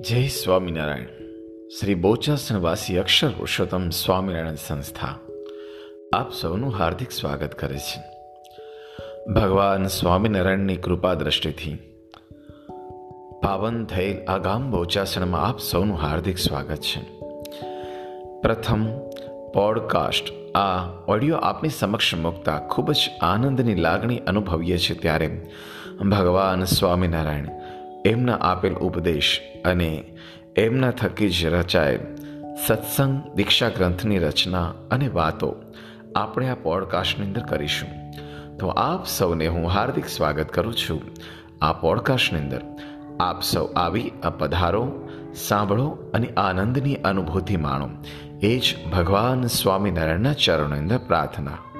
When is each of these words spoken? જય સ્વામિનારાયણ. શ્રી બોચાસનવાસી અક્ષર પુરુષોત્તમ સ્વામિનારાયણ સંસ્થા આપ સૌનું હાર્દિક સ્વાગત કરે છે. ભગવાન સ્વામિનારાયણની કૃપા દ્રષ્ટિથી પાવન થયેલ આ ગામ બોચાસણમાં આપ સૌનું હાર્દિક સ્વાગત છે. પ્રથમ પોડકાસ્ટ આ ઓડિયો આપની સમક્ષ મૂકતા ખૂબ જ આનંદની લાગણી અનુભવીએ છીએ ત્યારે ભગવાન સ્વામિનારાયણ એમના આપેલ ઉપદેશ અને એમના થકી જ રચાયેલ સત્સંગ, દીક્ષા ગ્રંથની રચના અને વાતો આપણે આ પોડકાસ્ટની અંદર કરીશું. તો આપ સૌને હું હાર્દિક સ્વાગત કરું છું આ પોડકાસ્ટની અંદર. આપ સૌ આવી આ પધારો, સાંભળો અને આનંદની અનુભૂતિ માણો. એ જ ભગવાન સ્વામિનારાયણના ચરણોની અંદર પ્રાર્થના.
જય 0.00 0.26
સ્વામિનારાયણ. 0.26 1.04
શ્રી 1.80 1.94
બોચાસનવાસી 1.94 2.98
અક્ષર 2.98 3.28
પુરુષોત્તમ 3.28 3.88
સ્વામિનારાયણ 3.88 4.54
સંસ્થા 4.54 5.18
આપ 6.14 6.32
સૌનું 6.32 6.72
હાર્દિક 6.72 7.10
સ્વાગત 7.10 7.54
કરે 7.54 7.78
છે. 7.78 8.02
ભગવાન 9.32 9.86
સ્વામિનારાયણની 9.86 10.76
કૃપા 10.76 11.14
દ્રષ્ટિથી 11.14 11.78
પાવન 13.42 13.84
થયેલ 13.84 14.24
આ 14.24 14.38
ગામ 14.38 14.70
બોચાસણમાં 14.70 15.46
આપ 15.46 15.58
સૌનું 15.58 15.96
હાર્દિક 15.96 16.38
સ્વાગત 16.38 16.76
છે. 16.76 17.20
પ્રથમ 18.40 18.86
પોડકાસ્ટ 19.54 20.56
આ 20.56 20.88
ઓડિયો 21.08 21.36
આપની 21.36 21.68
સમક્ષ 21.68 22.14
મૂકતા 22.14 22.58
ખૂબ 22.58 22.92
જ 22.92 23.10
આનંદની 23.22 23.74
લાગણી 23.74 24.18
અનુભવીએ 24.18 24.78
છીએ 24.78 24.98
ત્યારે 24.98 25.46
ભગવાન 26.10 26.64
સ્વામિનારાયણ 26.64 27.48
એમના 28.04 28.34
આપેલ 28.34 28.74
ઉપદેશ 28.74 29.40
અને 29.64 30.04
એમના 30.56 30.90
થકી 30.90 31.30
જ 31.30 31.46
રચાયેલ 31.46 32.00
સત્સંગ, 32.66 33.36
દીક્ષા 33.36 33.68
ગ્રંથની 33.68 34.18
રચના 34.18 34.74
અને 34.90 35.08
વાતો 35.08 35.54
આપણે 36.16 36.48
આ 36.48 36.54
પોડકાસ્ટની 36.54 37.26
અંદર 37.26 37.42
કરીશું. 37.42 37.88
તો 38.58 38.68
આપ 38.68 39.06
સૌને 39.06 39.46
હું 39.46 39.68
હાર્દિક 39.68 40.08
સ્વાગત 40.08 40.48
કરું 40.48 40.74
છું 40.74 41.02
આ 41.62 41.72
પોડકાસ્ટની 41.72 42.40
અંદર. 42.40 42.60
આપ 43.20 43.42
સૌ 43.42 43.64
આવી 43.66 44.12
આ 44.22 44.30
પધારો, 44.30 45.08
સાંભળો 45.34 45.88
અને 46.14 46.28
આનંદની 46.36 46.94
અનુભૂતિ 46.94 47.56
માણો. 47.56 47.88
એ 48.42 48.58
જ 48.58 48.74
ભગવાન 48.92 49.46
સ્વામિનારાયણના 49.46 50.32
ચરણોની 50.32 50.78
અંદર 50.78 50.98
પ્રાર્થના. 50.98 51.73